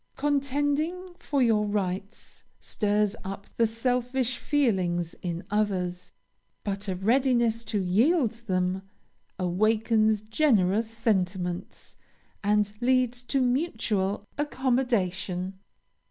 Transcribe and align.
Contending 0.15 1.13
for 1.19 1.43
your 1.43 1.63
rights 1.67 2.43
stirs 2.59 3.15
up 3.23 3.45
the 3.57 3.67
selfish 3.67 4.37
feelings 4.39 5.13
in 5.21 5.43
others; 5.51 6.11
but 6.63 6.87
a 6.87 6.95
readiness 6.95 7.63
to 7.63 7.79
yield 7.79 8.31
them 8.31 8.81
awakens 9.37 10.23
generous 10.23 10.89
sentiments, 10.89 11.97
and 12.43 12.73
leads 12.81 13.21
to 13.21 13.39
mutual 13.41 14.25
accommodation. 14.39 15.59